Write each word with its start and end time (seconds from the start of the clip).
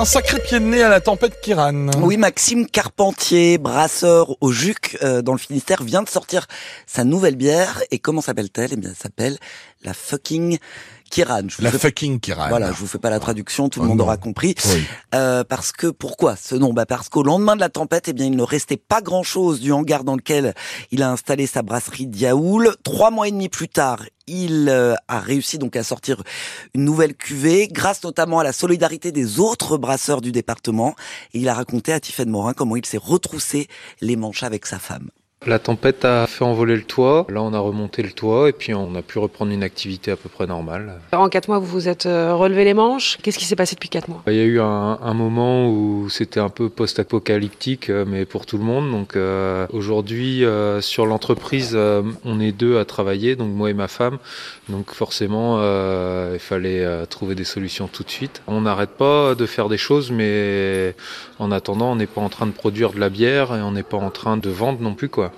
un 0.00 0.06
sacré 0.06 0.40
pied 0.40 0.58
de 0.58 0.64
nez 0.64 0.82
à 0.82 0.88
la 0.88 1.02
tempête 1.02 1.42
Kiran. 1.42 1.90
Oui, 1.98 2.16
Maxime 2.16 2.66
Carpentier, 2.66 3.58
brasseur 3.58 4.34
au 4.40 4.50
Juc 4.50 4.96
euh, 5.02 5.20
dans 5.20 5.32
le 5.32 5.38
Finistère, 5.38 5.82
vient 5.82 6.02
de 6.02 6.08
sortir 6.08 6.46
sa 6.86 7.04
nouvelle 7.04 7.36
bière. 7.36 7.82
Et 7.90 7.98
comment 7.98 8.22
s'appelle-t-elle? 8.22 8.70
Eh 8.72 8.76
bien, 8.76 8.88
elle 8.88 8.96
s'appelle 8.96 9.36
la 9.84 9.92
fucking 9.92 10.58
Kiran. 11.10 11.42
Je 11.48 11.56
vous 11.58 11.62
La 11.64 11.70
fais- 11.72 11.78
fucking 11.78 12.20
Kiran. 12.20 12.48
Voilà, 12.48 12.72
je 12.72 12.78
vous 12.78 12.86
fais 12.86 12.98
pas 12.98 13.10
la 13.10 13.20
traduction, 13.20 13.68
tout 13.68 13.80
le 13.80 13.84
Oh 13.86 13.88
monde 13.88 13.98
non. 13.98 14.04
aura 14.04 14.16
compris. 14.16 14.54
Oui. 14.66 14.84
Euh, 15.14 15.44
parce 15.44 15.72
que 15.72 15.88
pourquoi 15.88 16.36
ce 16.36 16.54
nom? 16.54 16.72
Bah 16.72 16.86
parce 16.86 17.08
qu'au 17.08 17.22
lendemain 17.22 17.56
de 17.56 17.60
la 17.60 17.68
tempête, 17.68 18.08
eh 18.08 18.12
bien, 18.12 18.26
il 18.26 18.36
ne 18.36 18.42
restait 18.42 18.76
pas 18.78 19.02
grand-chose 19.02 19.60
du 19.60 19.72
hangar 19.72 20.04
dans 20.04 20.16
lequel 20.16 20.54
il 20.92 21.02
a 21.02 21.10
installé 21.10 21.46
sa 21.46 21.62
brasserie 21.62 22.06
Diaoul. 22.06 22.74
Trois 22.84 23.10
mois 23.10 23.28
et 23.28 23.32
demi 23.32 23.48
plus 23.48 23.68
tard, 23.68 24.02
il 24.26 24.68
euh, 24.68 24.94
a 25.08 25.18
réussi 25.20 25.58
donc 25.58 25.74
à 25.76 25.82
sortir 25.82 26.22
une 26.74 26.84
nouvelle 26.84 27.14
cuvée, 27.14 27.66
grâce 27.68 28.02
notamment 28.04 28.38
à 28.38 28.44
la 28.44 28.52
solidarité 28.52 29.10
des 29.12 29.40
autres 29.40 29.76
brasseurs 29.76 30.20
du 30.20 30.30
département. 30.32 30.94
Et 31.34 31.40
il 31.40 31.48
a 31.48 31.54
raconté 31.54 31.92
à 31.92 31.98
Tiffaine 32.00 32.30
Morin 32.30 32.52
comment 32.54 32.76
il 32.76 32.86
s'est 32.86 32.96
retroussé 33.02 33.66
les 34.00 34.14
manches 34.16 34.44
avec 34.44 34.64
sa 34.66 34.78
femme. 34.78 35.10
La 35.46 35.58
tempête 35.58 36.04
a 36.04 36.26
fait 36.26 36.44
envoler 36.44 36.76
le 36.76 36.82
toit. 36.82 37.26
Là, 37.30 37.40
on 37.40 37.54
a 37.54 37.58
remonté 37.58 38.02
le 38.02 38.10
toit 38.10 38.50
et 38.50 38.52
puis 38.52 38.74
on 38.74 38.94
a 38.94 39.00
pu 39.00 39.18
reprendre 39.18 39.50
une 39.52 39.62
activité 39.62 40.10
à 40.10 40.16
peu 40.16 40.28
près 40.28 40.46
normale. 40.46 41.00
En 41.12 41.30
quatre 41.30 41.48
mois, 41.48 41.58
vous 41.58 41.64
vous 41.64 41.88
êtes 41.88 42.04
euh, 42.04 42.34
relevé 42.34 42.62
les 42.66 42.74
manches. 42.74 43.16
Qu'est-ce 43.22 43.38
qui 43.38 43.46
s'est 43.46 43.56
passé 43.56 43.74
depuis 43.74 43.88
quatre 43.88 44.08
mois? 44.08 44.22
Il 44.26 44.34
y 44.34 44.40
a 44.40 44.44
eu 44.44 44.60
un, 44.60 44.98
un 45.02 45.14
moment 45.14 45.66
où 45.70 46.10
c'était 46.10 46.40
un 46.40 46.50
peu 46.50 46.68
post-apocalyptique, 46.68 47.88
euh, 47.88 48.04
mais 48.06 48.26
pour 48.26 48.44
tout 48.44 48.58
le 48.58 48.64
monde. 48.64 48.90
Donc 48.90 49.16
euh, 49.16 49.66
aujourd'hui, 49.72 50.44
euh, 50.44 50.82
sur 50.82 51.06
l'entreprise, 51.06 51.70
euh, 51.72 52.02
on 52.26 52.38
est 52.38 52.52
deux 52.52 52.78
à 52.78 52.84
travailler, 52.84 53.34
donc 53.34 53.50
moi 53.50 53.70
et 53.70 53.74
ma 53.74 53.88
femme. 53.88 54.18
Donc 54.68 54.92
forcément, 54.92 55.56
euh, 55.60 56.32
il 56.34 56.38
fallait 56.38 56.86
trouver 57.06 57.34
des 57.34 57.44
solutions 57.44 57.88
tout 57.88 58.02
de 58.02 58.10
suite. 58.10 58.42
On 58.46 58.60
n'arrête 58.60 58.90
pas 58.90 59.34
de 59.34 59.46
faire 59.46 59.70
des 59.70 59.78
choses, 59.78 60.10
mais 60.10 60.94
en 61.40 61.50
attendant, 61.50 61.92
on 61.92 61.96
n'est 61.96 62.06
pas 62.06 62.20
en 62.20 62.28
train 62.28 62.46
de 62.46 62.52
produire 62.52 62.92
de 62.92 63.00
la 63.00 63.08
bière 63.08 63.56
et 63.56 63.62
on 63.62 63.72
n'est 63.72 63.82
pas 63.82 63.96
en 63.96 64.10
train 64.10 64.36
de 64.36 64.50
vendre 64.50 64.80
non 64.80 64.94
plus, 64.94 65.08
quoi. 65.08 65.32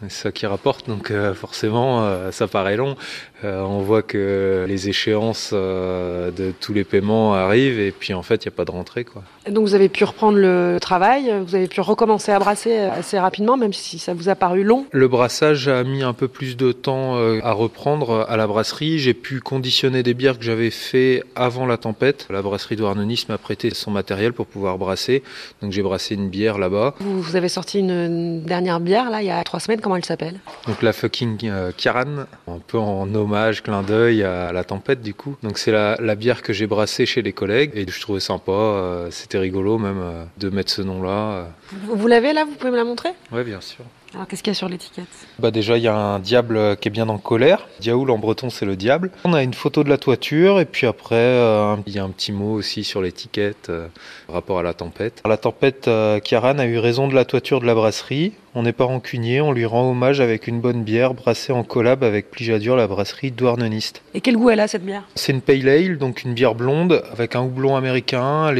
C'est 0.00 0.10
ça 0.10 0.32
qui 0.32 0.44
rapporte, 0.44 0.88
donc 0.88 1.10
euh, 1.10 1.32
forcément, 1.32 2.02
euh, 2.02 2.30
ça 2.30 2.48
paraît 2.48 2.76
long. 2.76 2.96
Euh, 3.44 3.60
on 3.60 3.80
voit 3.80 4.02
que 4.02 4.64
les 4.66 4.88
échéances 4.88 5.50
euh, 5.52 6.30
de 6.30 6.52
tous 6.58 6.72
les 6.72 6.84
paiements 6.84 7.34
arrivent 7.34 7.78
et 7.78 7.92
puis 7.92 8.14
en 8.14 8.22
fait, 8.22 8.44
il 8.44 8.48
n'y 8.48 8.54
a 8.54 8.56
pas 8.56 8.64
de 8.64 8.70
rentrée. 8.70 9.04
Quoi. 9.04 9.22
Donc 9.50 9.66
vous 9.66 9.74
avez 9.74 9.88
pu 9.88 10.04
reprendre 10.04 10.38
le 10.38 10.78
travail, 10.80 11.32
vous 11.46 11.54
avez 11.54 11.68
pu 11.68 11.80
recommencer 11.80 12.32
à 12.32 12.38
brasser 12.38 12.78
assez 12.78 13.18
rapidement, 13.18 13.56
même 13.56 13.72
si 13.74 13.98
ça 13.98 14.14
vous 14.14 14.28
a 14.28 14.34
paru 14.34 14.64
long. 14.64 14.86
Le 14.90 15.06
brassage 15.06 15.68
a 15.68 15.84
mis 15.84 16.02
un 16.02 16.14
peu 16.14 16.28
plus 16.28 16.56
de 16.56 16.72
temps 16.72 17.16
euh, 17.16 17.40
à 17.42 17.52
reprendre 17.52 18.26
à 18.28 18.36
la 18.36 18.46
brasserie. 18.46 18.98
J'ai 18.98 19.14
pu 19.14 19.40
conditionner 19.40 20.02
des 20.02 20.14
bières 20.14 20.38
que 20.38 20.44
j'avais 20.44 20.70
fait 20.70 21.22
avant 21.34 21.66
la 21.66 21.76
tempête. 21.76 22.26
La 22.30 22.40
brasserie 22.42 22.76
Douarnenis 22.76 23.26
m'a 23.28 23.38
prêté 23.38 23.70
son 23.74 23.90
matériel 23.90 24.32
pour 24.32 24.46
pouvoir 24.46 24.78
brasser. 24.78 25.22
Donc 25.60 25.72
j'ai 25.72 25.82
brassé 25.82 26.14
une 26.14 26.30
bière 26.30 26.58
là-bas. 26.58 26.94
Vous, 27.00 27.20
vous 27.20 27.36
avez 27.36 27.48
sorti 27.48 27.80
une, 27.80 27.90
une 27.90 28.42
dernière 28.42 28.80
bière 28.80 29.10
là 29.10 29.20
il 29.20 29.26
y 29.26 29.30
a 29.30 29.44
trois 29.44 29.60
semaines. 29.60 29.80
Comment 29.80 29.96
elle 29.96 30.04
s'appelle? 30.04 30.40
Donc 30.66 30.82
la 30.82 30.92
fucking 30.94 31.38
euh, 31.44 31.70
Kiran, 31.76 32.24
un 32.48 32.58
peu 32.66 32.78
en 32.78 33.06
hommage, 33.26 33.62
clin 33.62 33.82
d'œil 33.82 34.22
à 34.22 34.52
la 34.52 34.64
tempête 34.64 35.02
du 35.02 35.14
coup. 35.14 35.36
Donc 35.42 35.58
c'est 35.58 35.72
la, 35.72 35.96
la 36.00 36.14
bière 36.14 36.42
que 36.42 36.52
j'ai 36.52 36.66
brassée 36.66 37.06
chez 37.06 37.22
les 37.22 37.32
collègues 37.32 37.72
et 37.74 37.84
je 37.88 38.00
trouvais 38.00 38.20
sympa. 38.20 38.52
euh, 38.52 39.08
C'était 39.10 39.38
rigolo 39.38 39.78
même 39.78 39.98
euh, 40.00 40.24
de 40.38 40.48
mettre 40.48 40.70
ce 40.72 40.82
nom-là. 40.82 41.48
Vous, 41.72 41.96
vous 41.96 42.06
l'avez 42.06 42.32
là? 42.32 42.44
Vous 42.44 42.52
pouvez 42.52 42.70
me 42.70 42.76
la 42.76 42.84
montrer? 42.84 43.10
Ouais, 43.32 43.44
bien 43.44 43.60
sûr. 43.60 43.84
Alors 44.14 44.26
qu'est-ce 44.26 44.42
qu'il 44.42 44.50
y 44.50 44.52
a 44.52 44.54
sur 44.54 44.68
l'étiquette? 44.68 45.04
Bah 45.38 45.50
déjà 45.50 45.76
il 45.76 45.82
y 45.82 45.88
a 45.88 45.94
un 45.94 46.18
diable 46.18 46.76
qui 46.78 46.88
est 46.88 46.90
bien 46.90 47.08
en 47.08 47.18
colère. 47.18 47.68
Diaoul 47.80 48.10
en 48.10 48.18
breton 48.18 48.50
c'est 48.50 48.64
le 48.64 48.76
diable. 48.76 49.10
On 49.24 49.34
a 49.34 49.42
une 49.42 49.54
photo 49.54 49.84
de 49.84 49.88
la 49.88 49.98
toiture 49.98 50.60
et 50.60 50.64
puis 50.64 50.86
après 50.86 51.16
euh, 51.16 51.76
il 51.86 51.94
y 51.94 51.98
a 51.98 52.04
un 52.04 52.10
petit 52.10 52.32
mot 52.32 52.52
aussi 52.52 52.84
sur 52.84 53.02
l'étiquette 53.02 53.68
euh, 53.68 53.88
rapport 54.28 54.58
à 54.58 54.62
la 54.62 54.74
tempête. 54.74 55.22
La 55.26 55.36
tempête 55.36 55.88
euh, 55.88 56.20
Kiaran 56.20 56.58
a 56.58 56.66
eu 56.66 56.78
raison 56.78 57.08
de 57.08 57.14
la 57.14 57.24
toiture 57.24 57.60
de 57.60 57.66
la 57.66 57.74
brasserie. 57.74 58.32
On 58.54 58.62
n'est 58.62 58.72
pas 58.72 58.84
rancunier, 58.84 59.42
on 59.42 59.52
lui 59.52 59.66
rend 59.66 59.90
hommage 59.90 60.20
avec 60.20 60.46
une 60.46 60.60
bonne 60.60 60.82
bière 60.82 61.12
brassée 61.12 61.52
en 61.52 61.62
collab 61.62 62.02
avec 62.02 62.30
Plijadur, 62.30 62.74
la 62.74 62.86
brasserie 62.86 63.30
douarneniste. 63.30 64.00
Et 64.14 64.22
quel 64.22 64.38
goût 64.38 64.48
elle 64.48 64.60
a 64.60 64.68
cette 64.68 64.84
bière? 64.84 65.02
C'est 65.14 65.32
une 65.32 65.42
pale 65.42 65.68
ale, 65.68 65.98
donc 65.98 66.22
une 66.22 66.32
bière 66.32 66.54
blonde 66.54 67.02
avec 67.12 67.36
un 67.36 67.42
houblon 67.42 67.76
américain. 67.76 68.50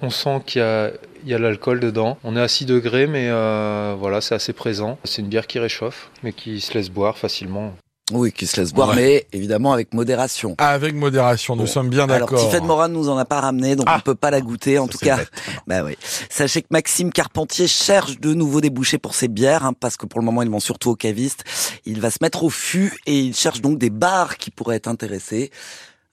On 0.00 0.08
sent 0.08 0.40
qu'il 0.46 0.62
y 0.62 0.64
a, 0.64 0.92
il 1.24 1.30
y 1.30 1.34
a 1.34 1.38
l'alcool 1.38 1.80
dedans. 1.80 2.18
On 2.24 2.36
est 2.36 2.40
à 2.40 2.48
6 2.48 2.66
degrés, 2.66 3.06
mais 3.06 3.28
euh, 3.28 3.96
voilà, 3.98 4.20
c'est 4.20 4.34
assez 4.34 4.52
présent. 4.52 4.98
C'est 5.04 5.22
une 5.22 5.28
bière 5.28 5.46
qui 5.46 5.58
réchauffe, 5.58 6.10
mais 6.22 6.32
qui 6.32 6.60
se 6.60 6.74
laisse 6.74 6.90
boire 6.90 7.16
facilement. 7.18 7.72
Oui, 8.12 8.32
qui 8.32 8.46
se 8.46 8.60
laisse 8.60 8.74
boire, 8.74 8.90
Ouais. 8.90 8.96
mais 8.96 9.26
évidemment 9.32 9.72
avec 9.72 9.94
modération. 9.94 10.54
Avec 10.58 10.94
modération, 10.94 11.56
nous 11.56 11.62
Bon. 11.62 11.66
sommes 11.66 11.88
bien 11.88 12.04
Alors, 12.06 12.28
d'accord. 12.28 12.44
Tiffaine 12.44 12.66
Morin 12.66 12.88
nous 12.88 13.08
en 13.08 13.16
a 13.16 13.24
pas 13.24 13.40
ramené, 13.40 13.76
donc 13.76 13.86
Ah. 13.88 13.96
on 13.96 14.00
peut 14.00 14.14
pas 14.14 14.30
la 14.30 14.42
goûter. 14.42 14.78
En 14.78 14.84
Ça, 14.84 14.92
tout 14.92 14.98
cas, 14.98 15.16
bête. 15.16 15.30
bah 15.66 15.82
oui. 15.84 15.96
Sachez 16.28 16.60
que 16.60 16.66
Maxime 16.70 17.10
Carpentier 17.10 17.66
cherche 17.66 18.20
de 18.20 18.34
nouveaux 18.34 18.60
débouchés 18.60 18.98
pour 18.98 19.14
ses 19.14 19.28
bières, 19.28 19.64
hein, 19.64 19.72
parce 19.72 19.96
que 19.96 20.04
pour 20.04 20.20
le 20.20 20.26
moment, 20.26 20.42
il 20.42 20.50
vend 20.50 20.60
surtout 20.60 20.90
aux 20.90 20.96
cavistes. 20.96 21.44
Il 21.86 21.98
va 22.02 22.10
se 22.10 22.18
mettre 22.20 22.44
au 22.44 22.50
fût 22.50 22.92
et 23.06 23.18
il 23.18 23.34
cherche 23.34 23.62
donc 23.62 23.78
des 23.78 23.88
bars 23.90 24.36
qui 24.36 24.50
pourraient 24.50 24.76
être 24.76 24.88
intéressés. 24.88 25.50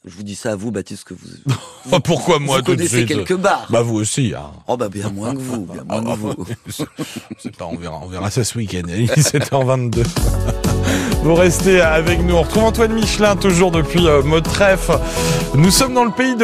Je 0.03 0.15
vous 0.15 0.23
dis 0.23 0.33
ça 0.33 0.53
à 0.53 0.55
vous, 0.55 0.71
Baptiste, 0.71 1.03
que 1.03 1.13
vous, 1.13 1.99
pourquoi 2.03 2.39
moi 2.39 2.57
vous 2.57 2.63
tout 2.63 2.71
de 2.71 2.77
connaissez 2.77 3.05
suite 3.05 3.07
quelques 3.09 3.35
bars. 3.35 3.67
Bah 3.69 3.83
vous 3.83 3.97
aussi. 3.97 4.33
Hein. 4.35 4.49
Oh 4.67 4.75
bah 4.75 4.89
bien 4.89 5.09
moins 5.11 5.35
que 5.35 5.39
vous, 5.41 5.67
bien 5.67 5.83
moins 5.83 6.01
que 6.03 6.09
Ah, 6.09 6.15
vous. 6.15 6.33
bah, 6.97 7.05
C'est 7.37 7.55
pas, 7.55 7.65
on 7.65 7.75
verra, 7.77 7.99
on 8.03 8.07
verra 8.07 8.31
ça 8.31 8.43
ce 8.43 8.57
week-end. 8.57 8.81
Il 8.87 9.01
est 9.03 9.15
17h22. 9.15 10.03
Vous 11.23 11.35
restez 11.35 11.81
avec 11.81 12.23
nous. 12.23 12.33
On 12.33 12.41
retrouve 12.41 12.63
Antoine 12.63 12.93
Michelin 12.93 13.35
toujours 13.35 13.69
depuis 13.69 14.07
euh, 14.07 14.23
Motref. 14.23 14.89
Nous 15.53 15.69
sommes 15.69 15.93
dans 15.93 16.05
le 16.05 16.11
pays 16.11 16.33
de 16.33 16.39